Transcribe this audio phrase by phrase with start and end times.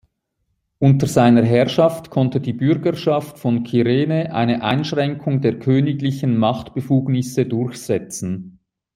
[0.79, 8.59] Unter seiner Herrschaft konnte die Bürgerschaft von Kyrene eine Einschränkung der königlichen Machtbefugnisse durchsetzen.